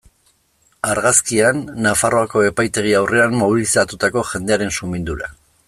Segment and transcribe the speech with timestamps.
[0.93, 5.35] Argazkian, Nafarroako epaitegi aurrean mobilizatutako jendearen sumindura.